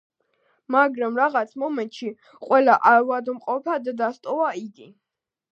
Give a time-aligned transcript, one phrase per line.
[0.75, 2.09] მაგრამ რაღაც მომენტში
[2.47, 4.91] ყველა ავადმყოფობამ დასტოვა იგი.